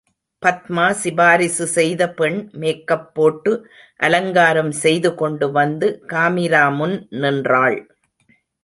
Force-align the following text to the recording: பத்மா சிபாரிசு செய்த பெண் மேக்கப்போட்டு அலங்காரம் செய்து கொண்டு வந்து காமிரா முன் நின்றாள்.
பத்மா 0.43 0.85
சிபாரிசு 1.01 1.65
செய்த 1.75 2.01
பெண் 2.11 2.39
மேக்கப்போட்டு 2.61 3.53
அலங்காரம் 3.99 4.73
செய்து 4.83 5.11
கொண்டு 5.15 5.49
வந்து 5.51 5.89
காமிரா 6.13 6.65
முன் 6.79 6.97
நின்றாள். 7.23 7.79